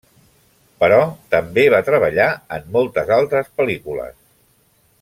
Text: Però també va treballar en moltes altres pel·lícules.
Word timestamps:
Però 0.83 1.01
també 1.35 1.65
va 1.73 1.81
treballar 1.89 2.27
en 2.57 2.65
moltes 2.77 3.13
altres 3.19 3.53
pel·lícules. 3.61 4.17